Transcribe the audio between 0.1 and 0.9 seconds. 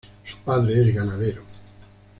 Su padre